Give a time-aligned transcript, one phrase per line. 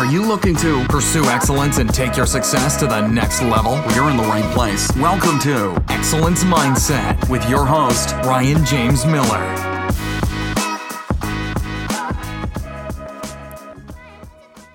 [0.00, 3.74] Are you looking to pursue excellence and take your success to the next level?
[3.94, 4.90] You're in the right place.
[4.96, 9.44] Welcome to Excellence Mindset with your host, Ryan James Miller.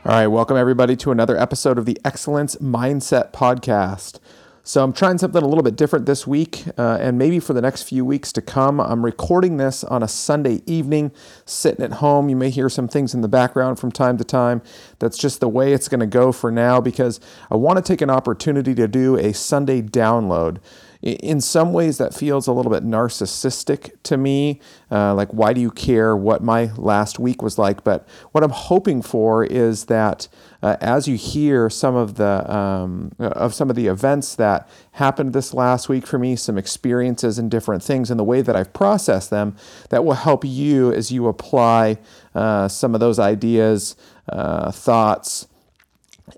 [0.06, 4.20] All right, welcome everybody to another episode of the Excellence Mindset Podcast.
[4.68, 7.62] So, I'm trying something a little bit different this week, uh, and maybe for the
[7.62, 8.80] next few weeks to come.
[8.80, 11.12] I'm recording this on a Sunday evening,
[11.46, 12.30] sitting at home.
[12.30, 14.64] You may hear some things in the background from time to time.
[14.98, 17.20] That's just the way it's going to go for now because
[17.52, 20.58] I want to take an opportunity to do a Sunday download
[21.06, 24.60] in some ways that feels a little bit narcissistic to me.
[24.92, 27.84] Uh, like why do you care what my last week was like?
[27.84, 30.28] But what i'm hoping for is that
[30.62, 35.34] uh, as you hear some of the um, of some of the events that happened
[35.34, 38.74] this last week for me some experiences and different things and the way that i've
[38.74, 39.56] processed them
[39.90, 41.98] that will help you as you apply
[42.34, 43.96] uh, some of those ideas
[44.30, 45.48] uh, thoughts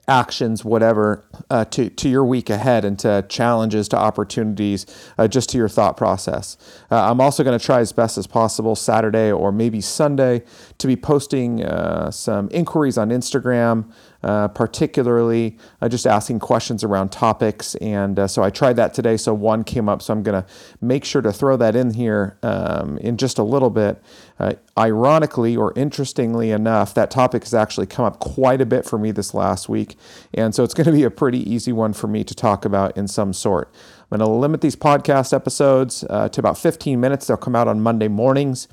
[0.07, 4.85] actions, whatever, uh, to, to your week ahead and to challenges, to opportunities,
[5.17, 6.57] uh, just to your thought process.
[6.91, 10.43] Uh, I'm also going to try as best as possible Saturday or maybe Sunday
[10.77, 13.91] to be posting uh, some inquiries on Instagram
[14.27, 17.75] uh, particularly uh, just asking questions around topics.
[17.75, 19.15] And uh, so I tried that today.
[19.15, 20.01] So one came up.
[20.01, 20.47] So I'm going to
[20.81, 24.03] make sure to throw that in here um, in just a little bit.
[24.37, 28.99] Uh, ironically or interestingly enough, that topic has actually come up quite a bit for
[28.99, 29.95] me this last week.
[30.33, 32.97] And so it's going to be a pretty easy one for me to talk about
[32.97, 33.73] in some sort.
[34.09, 37.27] I'm going to limit these podcast episodes uh, to about 15 minutes.
[37.27, 38.69] They'll come out on Monday mornings,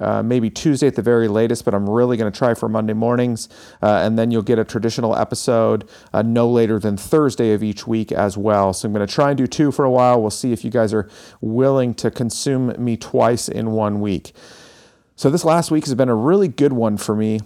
[0.00, 2.94] uh, maybe Tuesday at the very latest, but I'm really going to try for Monday
[2.94, 3.50] mornings.
[3.82, 7.86] Uh, and then you'll get a traditional episode uh, no later than Thursday of each
[7.86, 8.72] week as well.
[8.72, 10.18] So I'm going to try and do two for a while.
[10.18, 11.10] We'll see if you guys are
[11.42, 14.32] willing to consume me twice in one week.
[15.14, 17.40] So this last week has been a really good one for me.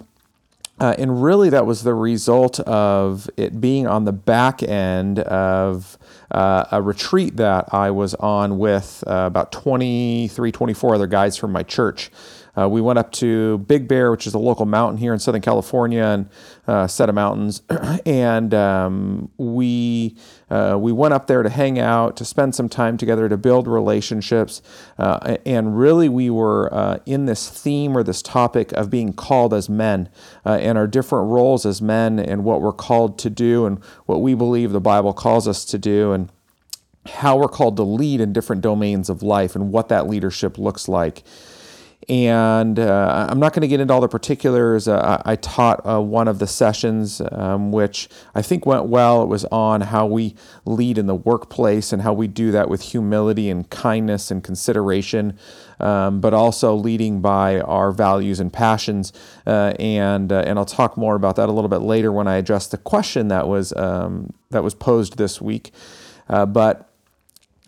[0.80, 5.96] Uh, and really, that was the result of it being on the back end of
[6.32, 11.52] uh, a retreat that I was on with uh, about 23, 24 other guys from
[11.52, 12.10] my church.
[12.56, 15.40] Uh, we went up to Big Bear, which is a local mountain here in Southern
[15.40, 16.28] California, and
[16.66, 17.62] uh, set of mountains,
[18.06, 20.16] and um, we
[20.50, 23.66] uh, we went up there to hang out, to spend some time together, to build
[23.66, 24.62] relationships,
[24.98, 29.52] uh, and really we were uh, in this theme or this topic of being called
[29.52, 30.08] as men
[30.46, 34.20] uh, and our different roles as men and what we're called to do and what
[34.20, 36.30] we believe the Bible calls us to do and
[37.06, 40.88] how we're called to lead in different domains of life and what that leadership looks
[40.88, 41.22] like.
[42.08, 44.88] And uh, I'm not going to get into all the particulars.
[44.88, 49.22] Uh, I taught uh, one of the sessions, um, which I think went well.
[49.22, 50.34] It was on how we
[50.66, 55.38] lead in the workplace and how we do that with humility and kindness and consideration,
[55.80, 59.12] um, but also leading by our values and passions.
[59.46, 62.36] Uh, and uh, and I'll talk more about that a little bit later when I
[62.36, 65.72] address the question that was um, that was posed this week.
[66.28, 66.93] Uh, but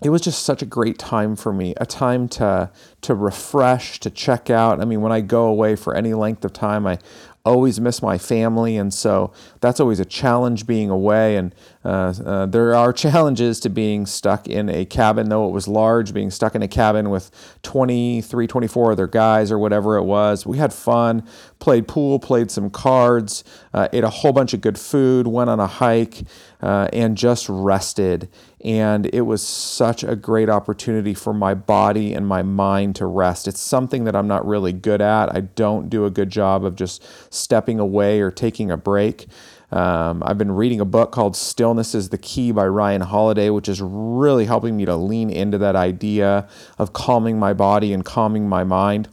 [0.03, 2.71] it was just such a great time for me, a time to
[3.03, 4.81] to refresh, to check out.
[4.81, 6.99] I mean, when I go away for any length of time, I
[7.47, 11.37] always miss my family, and so that's always a challenge being away.
[11.37, 15.69] And uh, uh, there are challenges to being stuck in a cabin, though it was
[15.69, 17.31] large, being stuck in a cabin with
[17.63, 20.45] 23, 24 other guys or whatever it was.
[20.45, 21.27] We had fun,
[21.59, 25.61] played pool, played some cards, uh, ate a whole bunch of good food, went on
[25.61, 26.25] a hike,
[26.66, 28.28] uh, and just rested.
[28.65, 33.47] And it was such a great opportunity for my body and my mind to rest.
[33.47, 35.32] It's something that I'm not really good at.
[35.32, 39.28] I don't do a good job of just stepping away or taking a break.
[39.71, 43.69] Um, I've been reading a book called Stillness is the Key by Ryan Holiday, which
[43.69, 46.48] is really helping me to lean into that idea
[46.78, 49.09] of calming my body and calming my mind.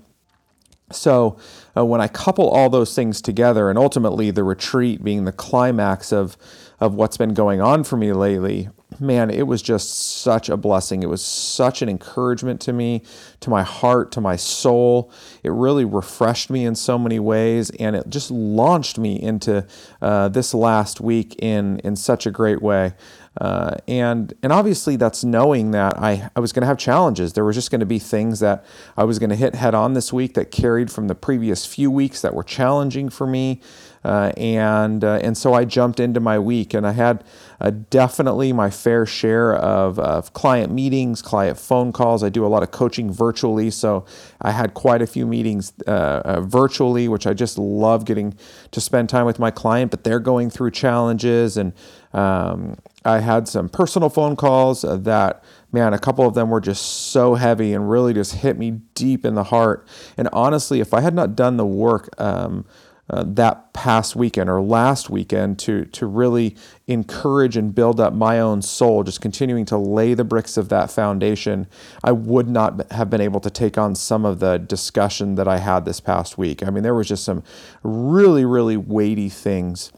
[0.92, 1.38] So,
[1.78, 6.12] uh, when I couple all those things together, and ultimately the retreat being the climax
[6.12, 6.38] of,
[6.84, 8.68] of what's been going on for me lately,
[9.00, 11.02] man, it was just such a blessing.
[11.02, 13.04] It was such an encouragement to me,
[13.40, 15.10] to my heart, to my soul.
[15.44, 19.66] It really refreshed me in so many ways, and it just launched me into
[20.02, 22.96] uh, this last week in in such a great way.
[23.40, 27.32] Uh, and and obviously that's knowing that I, I was going to have challenges.
[27.32, 28.66] There was just going to be things that
[28.98, 31.90] I was going to hit head on this week that carried from the previous few
[31.90, 33.62] weeks that were challenging for me.
[34.04, 37.24] Uh, and uh, and so I jumped into my week, and I had
[37.62, 42.24] uh, definitely my fair share of, of client meetings, client phone calls.
[42.24, 44.06] I do a lot of coaching virtually, so
[44.42, 48.36] I had quite a few meetings uh, uh, virtually, which I just love getting
[48.72, 49.92] to spend time with my client.
[49.92, 51.74] But they're going through challenges, and
[52.12, 57.12] um, I had some personal phone calls that man, a couple of them were just
[57.12, 59.88] so heavy and really just hit me deep in the heart.
[60.16, 62.66] And honestly, if I had not done the work um,
[63.14, 66.56] uh, that past weekend or last weekend to to really
[66.88, 70.90] encourage and build up my own soul, just continuing to lay the bricks of that
[70.90, 71.68] foundation,
[72.04, 75.60] I would not have been able to take on some of the discussion that I
[75.60, 76.66] had this past week.
[76.66, 77.44] I mean, there was just some
[77.84, 79.92] really, really weighty things.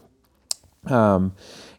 [0.84, 1.32] Um,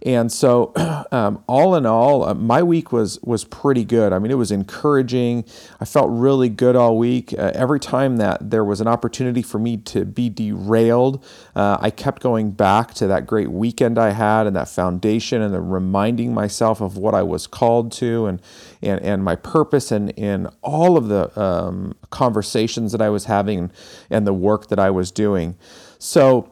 [0.06, 0.74] and so,
[1.12, 4.14] um, all in all, uh, my week was was pretty good.
[4.14, 5.46] I mean, it was encouraging.
[5.80, 7.34] I felt really good all week.
[7.34, 11.24] Uh, every time that there was an opportunity for me to be derailed,
[11.56, 15.54] uh, I kept going back to that great weekend I had and that foundation, and
[15.54, 18.42] the reminding myself of what I was called to and
[18.82, 23.72] and and my purpose and in all of the um, conversations that I was having
[24.10, 25.56] and the work that I was doing.
[26.00, 26.52] So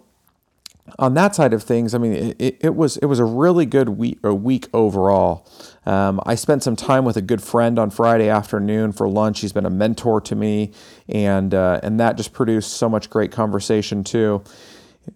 [1.00, 3.90] on that side of things, I mean, it, it was it was a really good
[3.90, 5.48] week, a week overall.
[5.86, 9.40] Um, I spent some time with a good friend on Friday afternoon for lunch.
[9.42, 10.72] He's been a mentor to me,
[11.10, 14.44] and uh, and that just produced so much great conversation too.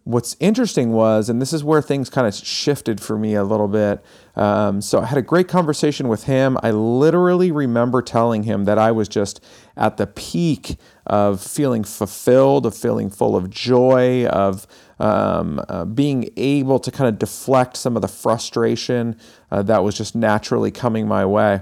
[0.03, 3.67] What's interesting was, and this is where things kind of shifted for me a little
[3.67, 4.03] bit.
[4.35, 6.57] Um, so I had a great conversation with him.
[6.61, 9.43] I literally remember telling him that I was just
[9.75, 10.77] at the peak
[11.07, 14.67] of feeling fulfilled, of feeling full of joy, of
[14.99, 19.17] um, uh, being able to kind of deflect some of the frustration
[19.49, 21.61] uh, that was just naturally coming my way.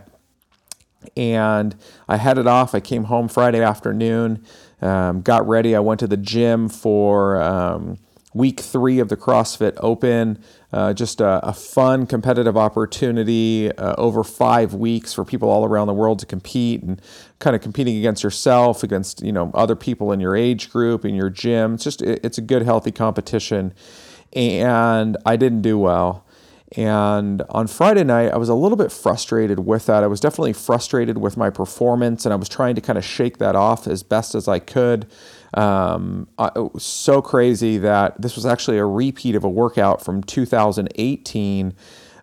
[1.15, 1.75] And
[2.09, 2.75] I headed off.
[2.75, 4.44] I came home Friday afternoon,
[4.81, 5.77] um, got ready.
[5.77, 7.41] I went to the gym for.
[8.38, 10.39] Week three of the CrossFit Open.
[10.72, 15.88] Uh, just a, a, fun competitive opportunity uh, over five weeks for people all around
[15.88, 17.01] the world to compete and
[17.39, 21.16] kind of competing against yourself, against you know other people in your age group in
[21.16, 21.74] your gym.
[21.74, 23.74] It's just it's a good healthy competition,
[24.34, 26.26] and I didn't do well.
[26.75, 30.03] And on Friday night, I was a little bit frustrated with that.
[30.03, 33.37] I was definitely frustrated with my performance, and I was trying to kind of shake
[33.37, 35.07] that off as best as I could.
[35.53, 40.23] Um, it was so crazy that this was actually a repeat of a workout from
[40.23, 41.73] 2018.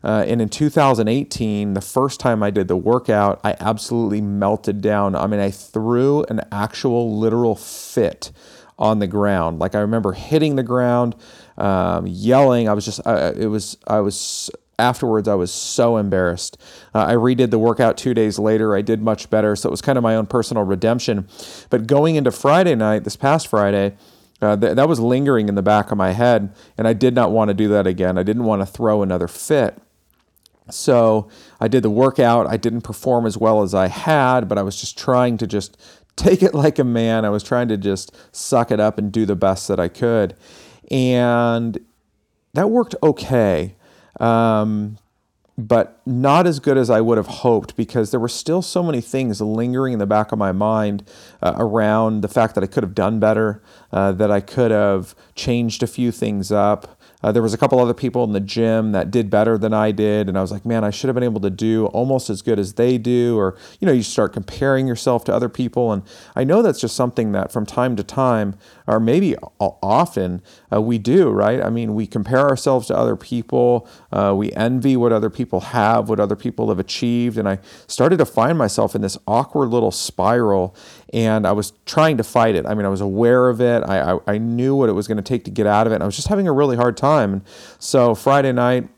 [0.02, 5.16] Uh, and in 2018, the first time I did the workout, I absolutely melted down.
[5.16, 8.30] I mean, I threw an actual literal fit
[8.78, 9.58] on the ground.
[9.58, 11.14] Like I remember hitting the ground,
[11.56, 12.68] um, yelling.
[12.68, 16.58] I was just, uh, it was, I was afterwards i was so embarrassed.
[16.94, 18.74] Uh, i redid the workout two days later.
[18.74, 19.54] I did much better.
[19.56, 21.28] So it was kind of my own personal redemption.
[21.70, 23.96] But going into friday night this past friday
[24.42, 27.30] uh, th- that was lingering in the back of my head and i did not
[27.30, 28.18] want to do that again.
[28.18, 29.78] I didn't want to throw another fit.
[30.70, 31.28] So
[31.60, 32.46] i did the workout.
[32.46, 35.76] I didn't perform as well as i had but i was just trying to just
[36.16, 37.24] take it like a man.
[37.24, 40.34] I was trying to just suck it up and do the best that i could
[40.90, 41.78] and
[42.54, 43.74] that worked okay.
[44.20, 44.98] Um,
[45.56, 49.00] but not as good as I would have hoped because there were still so many
[49.00, 51.04] things lingering in the back of my mind
[51.42, 55.14] uh, around the fact that I could have done better, uh, that I could have
[55.36, 58.92] changed a few things up, uh, there was a couple other people in the gym
[58.92, 61.24] that did better than I did, and I was like, man, I should have been
[61.24, 63.38] able to do almost as good as they do.
[63.38, 66.02] Or you know, you start comparing yourself to other people, and
[66.36, 68.56] I know that's just something that from time to time,
[68.86, 71.30] or maybe often, uh, we do.
[71.30, 71.62] Right?
[71.62, 73.88] I mean, we compare ourselves to other people.
[74.12, 78.18] Uh, we envy what other people have, what other people have achieved, and I started
[78.18, 80.76] to find myself in this awkward little spiral
[81.14, 82.66] and I was trying to fight it.
[82.66, 83.84] I mean, I was aware of it.
[83.84, 86.02] I, I, I knew what it was going to take to get out of it.
[86.02, 87.32] I was just having a really hard time.
[87.32, 87.42] And
[87.78, 88.88] so Friday night,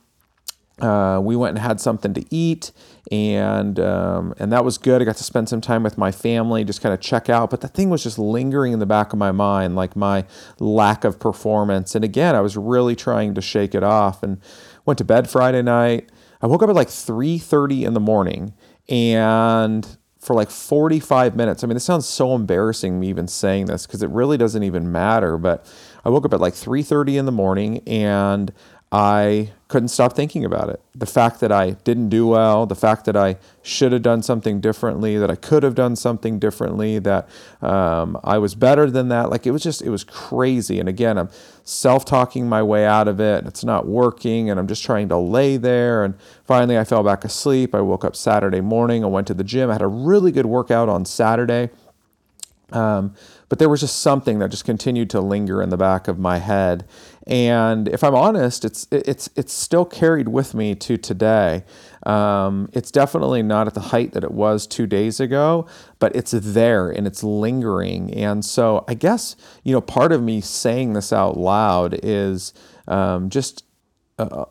[0.81, 2.70] uh, we went and had something to eat,
[3.11, 5.01] and um, and that was good.
[5.01, 7.49] I got to spend some time with my family, just kind of check out.
[7.49, 10.27] But the thing was just lingering in the back of my mind, like my
[10.58, 11.94] lack of performance.
[11.94, 14.23] And again, I was really trying to shake it off.
[14.23, 14.39] And
[14.85, 16.11] went to bed Friday night.
[16.43, 18.53] I woke up at like 3:30 in the morning,
[18.89, 19.96] and
[20.27, 21.63] for like 45 minutes.
[21.63, 24.91] I mean, this sounds so embarrassing me even saying this because it really doesn't even
[24.91, 25.65] matter, but
[26.05, 28.53] I woke up at like 3:30 in the morning and
[28.93, 30.81] I couldn't stop thinking about it.
[30.94, 34.60] The fact that I didn't do well, the fact that I should have done something
[34.60, 37.28] differently, that I could have done something differently, that
[37.60, 39.28] um, I was better than that.
[39.28, 40.78] Like it was just, it was crazy.
[40.78, 41.31] And again, I'm
[41.64, 43.44] self talking my way out of it.
[43.44, 44.50] It's not working.
[44.50, 46.05] And I'm just trying to lay there.
[46.05, 46.14] And
[46.44, 47.74] finally, I fell back asleep.
[47.74, 49.02] I woke up Saturday morning.
[49.02, 49.69] I went to the gym.
[49.69, 51.70] I had a really good workout on Saturday.
[52.73, 53.15] Um,
[53.49, 56.39] but there was just something that just continued to linger in the back of my
[56.39, 56.85] head.
[57.27, 61.65] And if I'm honest, it's it's it's still carried with me to today.
[62.05, 65.67] Um, it's definitely not at the height that it was two days ago,
[65.99, 68.13] but it's there and it's lingering.
[68.13, 72.53] And so I guess you know part of me saying this out loud is
[72.89, 73.65] um, just.
[74.19, 74.46] Uh,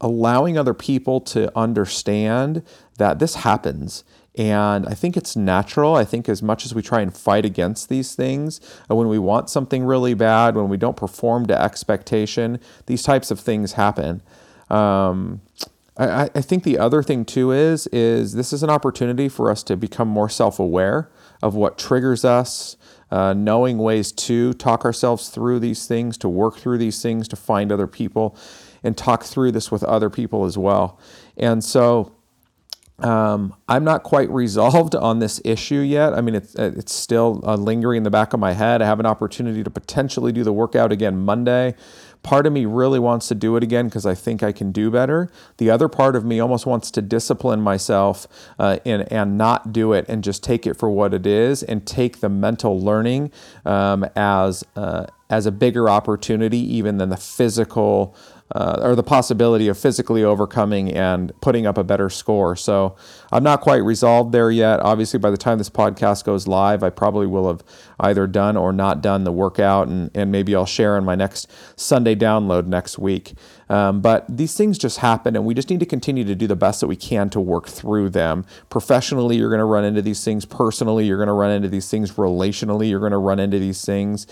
[0.00, 2.62] allowing other people to understand
[2.98, 4.04] that this happens
[4.36, 5.96] And I think it's natural.
[5.96, 9.18] I think as much as we try and fight against these things, uh, when we
[9.18, 14.22] want something really bad, when we don't perform to expectation, these types of things happen.
[14.70, 15.40] Um,
[15.96, 19.62] I, I think the other thing too is is this is an opportunity for us
[19.64, 21.10] to become more self-aware
[21.42, 22.76] of what triggers us,
[23.10, 27.36] uh, knowing ways to talk ourselves through these things, to work through these things, to
[27.36, 28.36] find other people,
[28.84, 31.00] and talk through this with other people as well.
[31.36, 32.12] And so
[33.00, 36.14] um, I'm not quite resolved on this issue yet.
[36.14, 38.82] I mean, it's, it's still uh, lingering in the back of my head.
[38.82, 41.74] I have an opportunity to potentially do the workout again Monday.
[42.24, 44.90] Part of me really wants to do it again because I think I can do
[44.90, 45.30] better.
[45.58, 48.26] The other part of me almost wants to discipline myself
[48.58, 51.86] uh, and, and not do it and just take it for what it is and
[51.86, 53.30] take the mental learning
[53.64, 58.16] um, as, uh, as a bigger opportunity even than the physical
[58.54, 62.56] uh, or the possibility of physically overcoming and putting up a better score.
[62.56, 62.96] So
[63.30, 64.80] I'm not quite resolved there yet.
[64.80, 67.62] Obviously, by the time this podcast goes live, I probably will have
[68.00, 71.50] either done or not done the workout, and, and maybe I'll share in my next
[71.76, 73.34] Sunday download next week.
[73.68, 76.56] Um, but these things just happen, and we just need to continue to do the
[76.56, 78.46] best that we can to work through them.
[78.70, 80.46] Professionally, you're going to run into these things.
[80.46, 82.12] Personally, you're going to run into these things.
[82.12, 84.26] Relationally, you're going to run into these things.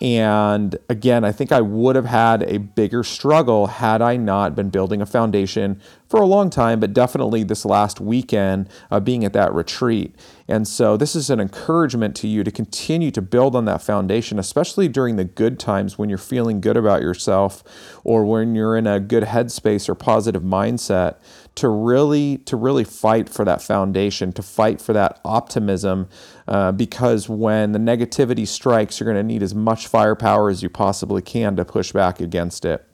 [0.00, 4.70] And again, I think I would have had a bigger struggle had I not been
[4.70, 9.32] building a foundation for a long time, but definitely this last weekend uh, being at
[9.32, 10.14] that retreat.
[10.46, 14.38] And so, this is an encouragement to you to continue to build on that foundation,
[14.38, 17.64] especially during the good times when you're feeling good about yourself
[18.04, 21.16] or when you're in a good headspace or positive mindset
[21.58, 26.08] to really to really fight for that foundation to fight for that optimism
[26.48, 30.70] uh, because when the negativity strikes you're going to need as much firepower as you
[30.70, 32.84] possibly can to push back against it.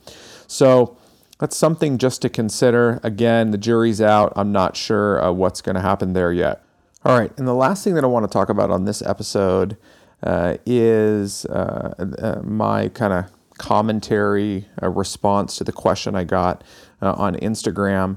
[0.47, 0.99] So
[1.39, 3.01] that's something just to consider.
[3.03, 4.33] Again the jury's out.
[4.37, 6.65] I'm not sure uh, what's going to happen there yet.
[7.05, 9.77] All right and the last thing that i want to talk about on this episode
[10.23, 16.65] uh, is uh, uh, my kind of commentary response to the question i got
[17.01, 18.17] on instagram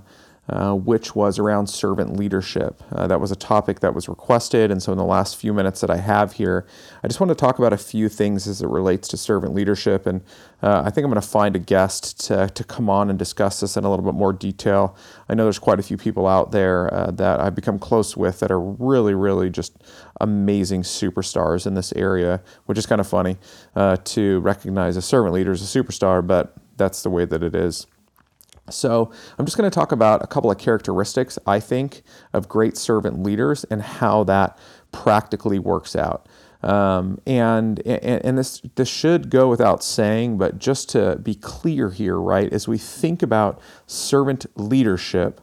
[0.50, 2.82] uh, which was around servant leadership.
[2.92, 5.82] Uh, that was a topic that was requested, and so in the last few minutes
[5.82, 6.66] that I have here,
[7.04, 10.06] I just want to talk about a few things as it relates to servant leadership.
[10.06, 10.22] And
[10.63, 13.60] uh, I think I'm going to find a guest to, to come on and discuss
[13.60, 14.96] this in a little bit more detail.
[15.27, 18.39] I know there's quite a few people out there uh, that I've become close with
[18.39, 19.77] that are really, really just
[20.22, 23.38] amazing superstars in this area, which is kind of funny
[23.75, 27.56] uh, to recognize a servant leader as a superstar, but that's the way that it
[27.56, 27.88] is.
[28.69, 32.01] So, I'm just going to talk about a couple of characteristics, I think,
[32.33, 34.57] of great servant leaders and how that
[34.91, 36.27] practically works out.
[36.63, 41.91] Um, and and, and this, this should go without saying, but just to be clear
[41.91, 45.39] here, right, as we think about servant leadership,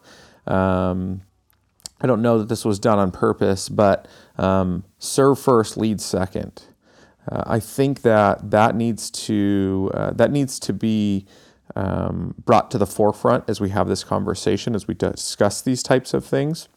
[0.46, 1.22] um,
[2.00, 6.64] I don't know that this was done on purpose, but um, serve first, lead second.
[7.30, 11.26] Uh, I think that that needs to uh, that needs to be
[11.76, 16.14] um, brought to the forefront as we have this conversation, as we discuss these types
[16.14, 16.68] of things.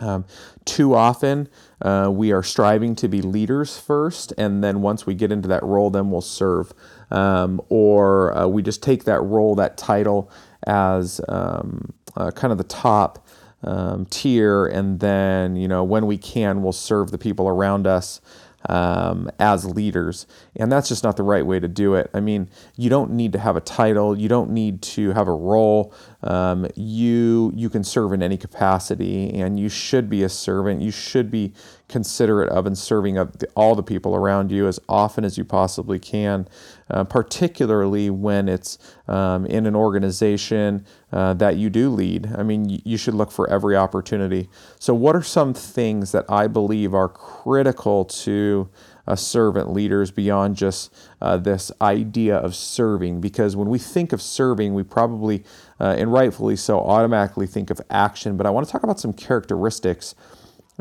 [0.00, 0.24] Um,
[0.64, 1.48] too often,
[1.80, 5.62] uh, we are striving to be leaders first, and then once we get into that
[5.62, 6.72] role, then we'll serve.
[7.10, 10.30] Um, or uh, we just take that role, that title,
[10.66, 13.24] as um, uh, kind of the top
[13.62, 18.20] um, tier, and then, you know, when we can, we'll serve the people around us
[18.68, 20.26] um, as leaders.
[20.56, 22.10] And that's just not the right way to do it.
[22.14, 25.34] I mean, you don't need to have a title, you don't need to have a
[25.34, 25.94] role.
[26.24, 30.80] Um, you, you can serve in any capacity, and you should be a servant.
[30.80, 31.52] You should be
[31.88, 35.44] considerate of and serving of the, all the people around you as often as you
[35.44, 36.48] possibly can,
[36.88, 42.32] uh, particularly when it's um, in an organization uh, that you do lead.
[42.34, 44.48] I mean, you, you should look for every opportunity.
[44.78, 48.70] So, what are some things that I believe are critical to
[49.06, 53.20] uh, servant leaders beyond just uh, this idea of serving.
[53.20, 55.44] Because when we think of serving, we probably,
[55.80, 58.36] uh, and rightfully so, automatically think of action.
[58.36, 60.14] But I want to talk about some characteristics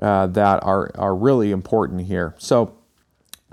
[0.01, 2.35] uh, that are, are really important here.
[2.37, 2.77] So,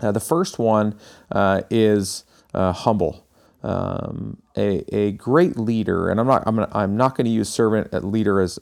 [0.01, 0.99] uh, the first one
[1.31, 3.27] uh, is uh, humble.
[3.63, 7.51] Um, a, a great leader, and I'm not I'm, gonna, I'm not going to use
[7.51, 8.59] servant uh, leader as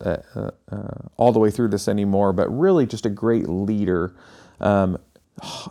[1.17, 4.17] all the way through this anymore, but really just a great leader.
[4.61, 4.99] Um,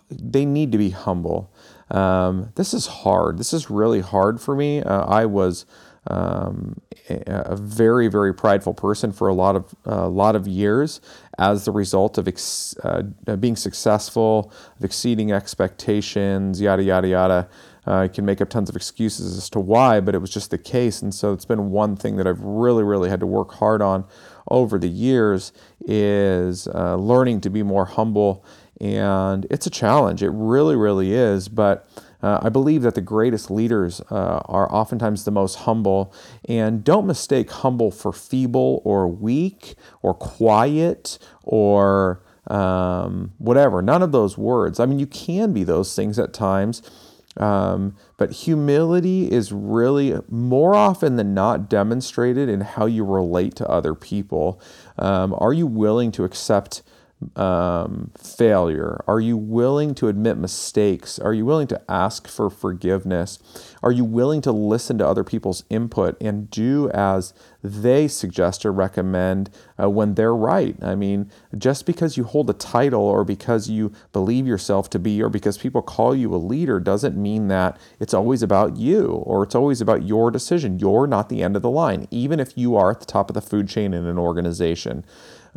[0.09, 1.53] they need to be humble.
[1.91, 3.37] Um, this is hard.
[3.37, 4.81] This is really hard for me.
[4.81, 5.65] I was
[6.09, 11.01] um, a very very prideful person for a lot of a lot of years
[11.37, 13.03] as the result of ex, uh,
[13.39, 17.49] being successful, of exceeding expectations, yada yada yada.
[17.87, 20.51] Uh, I can make up tons of excuses as to why, but it was just
[20.51, 21.01] the case.
[21.01, 24.03] And so it's been one thing that I've really, really had to work hard on
[24.49, 25.53] over the years
[25.85, 28.43] is uh, learning to be more humble.
[28.81, 30.21] And it's a challenge.
[30.21, 31.47] It really, really is.
[31.47, 31.87] But
[32.27, 36.13] uh, I believe that the greatest leaders uh, are oftentimes the most humble.
[36.43, 43.81] And don't mistake humble for feeble or weak or quiet or um, whatever.
[43.81, 44.77] None of those words.
[44.77, 46.81] I mean, you can be those things at times.
[47.37, 53.69] Um, but humility is really more often than not demonstrated in how you relate to
[53.69, 54.59] other people.
[54.99, 56.81] Um, are you willing to accept
[57.35, 59.03] um, failure?
[59.07, 61.17] Are you willing to admit mistakes?
[61.17, 63.39] Are you willing to ask for forgiveness?
[63.81, 67.33] Are you willing to listen to other people's input and do as
[67.63, 69.49] they suggest or recommend
[69.81, 70.75] uh, when they're right?
[70.81, 75.21] I mean, just because you hold a title or because you believe yourself to be
[75.21, 79.43] or because people call you a leader doesn't mean that it's always about you or
[79.43, 80.77] it's always about your decision.
[80.79, 83.33] You're not the end of the line, even if you are at the top of
[83.33, 85.03] the food chain in an organization.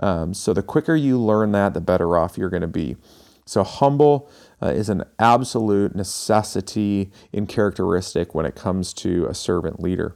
[0.00, 2.96] Um, so the quicker you learn that, the better off you're going to be.
[3.44, 4.30] So humble
[4.62, 10.14] uh, is an absolute necessity in characteristic when it comes to a servant leader.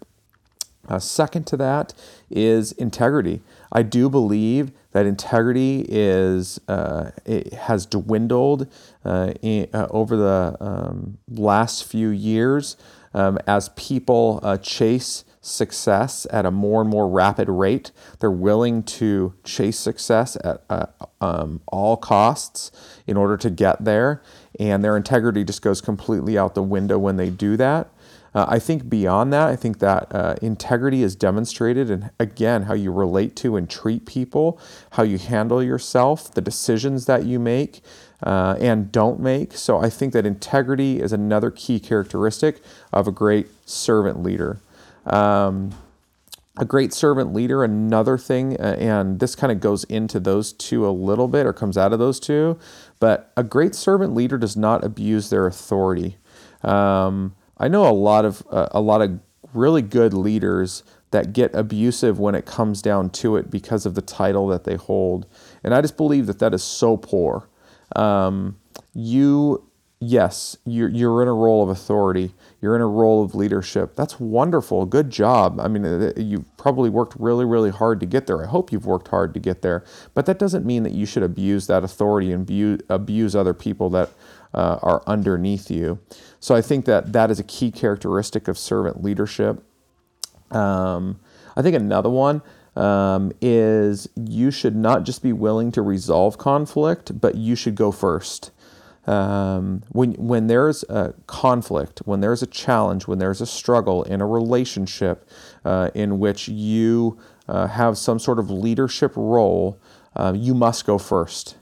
[0.88, 1.94] Uh, second to that
[2.30, 3.40] is integrity.
[3.72, 8.70] I do believe that integrity is uh, it has dwindled
[9.04, 12.76] uh, in, uh, over the um, last few years
[13.14, 17.92] um, as people uh, chase success at a more and more rapid rate.
[18.20, 20.86] They're willing to chase success at uh,
[21.20, 22.72] um, all costs
[23.06, 24.22] in order to get there,
[24.58, 27.90] and their integrity just goes completely out the window when they do that.
[28.34, 32.74] Uh, I think beyond that, I think that uh, integrity is demonstrated in, again, how
[32.74, 34.58] you relate to and treat people,
[34.92, 37.80] how you handle yourself, the decisions that you make
[38.24, 39.52] uh, and don't make.
[39.52, 42.60] So I think that integrity is another key characteristic
[42.92, 44.58] of a great servant leader.
[45.06, 45.72] Um,
[46.56, 50.86] a great servant leader, another thing, uh, and this kind of goes into those two
[50.88, 52.58] a little bit or comes out of those two,
[53.00, 56.16] but a great servant leader does not abuse their authority.
[56.62, 59.18] Um, I know a lot of uh, a lot of
[59.52, 64.02] really good leaders that get abusive when it comes down to it because of the
[64.02, 65.26] title that they hold,
[65.64, 67.48] and I just believe that that is so poor.
[67.96, 68.58] Um,
[68.92, 69.68] you
[70.00, 73.94] yes, you're, you're in a role of authority, you're in a role of leadership.
[73.94, 74.86] That's wonderful.
[74.86, 75.60] Good job.
[75.60, 78.42] I mean, uh, you've probably worked really, really hard to get there.
[78.42, 79.84] I hope you've worked hard to get there.
[80.14, 83.90] But that doesn't mean that you should abuse that authority and abuse, abuse other people
[83.90, 84.08] that
[84.54, 85.98] uh, are underneath you.
[86.40, 89.62] So I think that that is a key characteristic of servant leadership.
[90.50, 91.20] Um,
[91.58, 92.40] I think another one
[92.76, 97.92] um, is you should not just be willing to resolve conflict, but you should go
[97.92, 98.52] first
[99.06, 104.20] um, when when there's a conflict, when there's a challenge, when there's a struggle in
[104.20, 105.28] a relationship
[105.64, 109.78] uh, in which you uh, have some sort of leadership role,
[110.16, 111.56] uh, you must go first.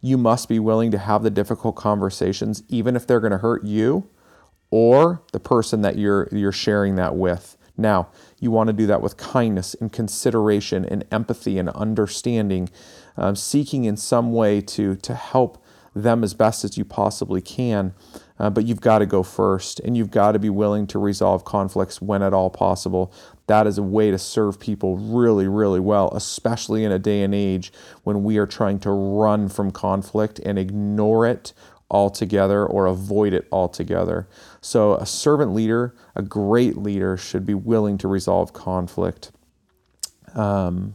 [0.00, 3.64] You must be willing to have the difficult conversations, even if they're going to hurt
[3.64, 4.08] you
[4.70, 7.56] or the person that you're you're sharing that with.
[7.76, 12.68] Now, you want to do that with kindness and consideration and empathy and understanding,
[13.16, 15.59] um, seeking in some way to to help
[15.94, 17.94] them as best as you possibly can.
[18.38, 21.44] Uh, but you've got to go first and you've got to be willing to resolve
[21.44, 23.12] conflicts when at all possible.
[23.48, 27.34] That is a way to serve people really, really well, especially in a day and
[27.34, 27.72] age
[28.04, 31.52] when we are trying to run from conflict and ignore it
[31.90, 34.28] altogether or avoid it altogether.
[34.60, 39.32] So, a servant leader, a great leader, should be willing to resolve conflict.
[40.34, 40.94] Um,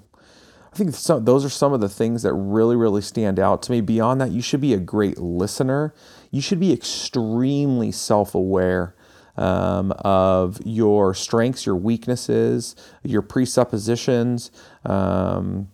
[0.75, 3.71] I think some, those are some of the things that really, really stand out to
[3.71, 3.79] me.
[3.79, 5.93] Beyond that, you should be a great listener.
[6.31, 8.93] You should be extremely self aware
[9.38, 14.51] um, of your strengths, your weaknesses, your presuppositions,
[14.83, 15.69] um,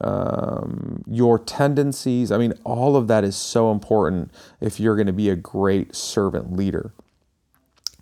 [0.00, 2.32] um, your tendencies.
[2.32, 4.32] I mean, all of that is so important
[4.62, 6.94] if you're going to be a great servant leader.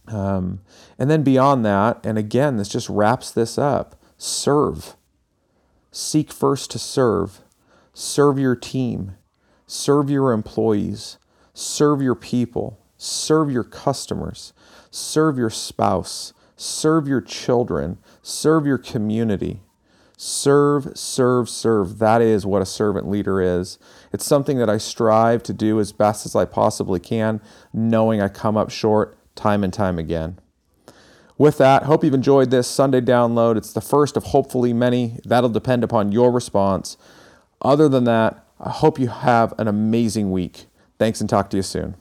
[0.06, 0.60] Um,
[0.96, 4.94] and then beyond that, and again, this just wraps this up serve.
[5.96, 7.40] Seek first to serve.
[7.94, 9.16] Serve your team.
[9.66, 11.16] Serve your employees.
[11.54, 12.78] Serve your people.
[12.98, 14.52] Serve your customers.
[14.90, 16.34] Serve your spouse.
[16.54, 17.96] Serve your children.
[18.20, 19.62] Serve your community.
[20.18, 21.98] Serve, serve, serve.
[21.98, 23.78] That is what a servant leader is.
[24.12, 27.40] It's something that I strive to do as best as I possibly can,
[27.72, 30.40] knowing I come up short time and time again.
[31.38, 33.56] With that, hope you've enjoyed this Sunday download.
[33.56, 35.18] It's the first of hopefully many.
[35.24, 36.96] That'll depend upon your response.
[37.60, 40.66] Other than that, I hope you have an amazing week.
[40.98, 41.96] Thanks and talk to you soon.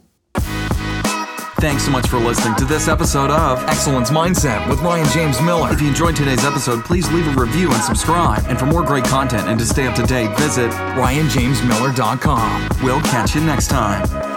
[1.59, 5.71] Thanks so much for listening to this episode of Excellence Mindset with Ryan James Miller.
[5.71, 8.43] If you enjoyed today's episode, please leave a review and subscribe.
[8.47, 12.69] And for more great content and to stay up to date, visit ryanjamesmiller.com.
[12.83, 14.34] We'll catch you next time.